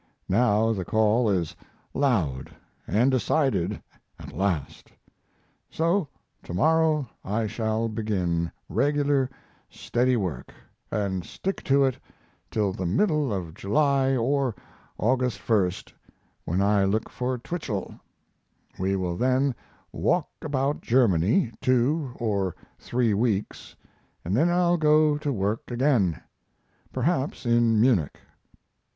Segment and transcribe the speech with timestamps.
[0.29, 1.55] Now the call is
[1.93, 2.49] loud
[2.87, 3.83] and decided
[4.17, 4.91] at last.
[5.69, 6.07] So
[6.41, 9.29] to morrow I shall begin regular,
[9.69, 10.51] steady work,
[10.91, 11.99] and stick to it
[12.49, 14.55] till the middle of July or
[14.97, 15.93] August 1st,
[16.45, 17.99] when I look for Twichell;
[18.79, 19.53] we will then
[19.91, 23.75] walk about Germany two or three weeks,
[24.25, 26.19] and then I'll go to work again
[26.91, 28.17] (perhaps in Munich).